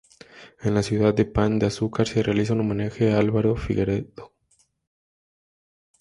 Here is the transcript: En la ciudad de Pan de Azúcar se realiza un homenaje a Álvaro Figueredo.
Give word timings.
En 0.63 0.73
la 0.73 0.81
ciudad 0.81 1.13
de 1.13 1.25
Pan 1.25 1.59
de 1.59 1.67
Azúcar 1.67 2.07
se 2.07 2.23
realiza 2.23 2.53
un 2.53 2.61
homenaje 2.61 3.11
a 3.13 3.19
Álvaro 3.19 3.55
Figueredo. 3.55 4.33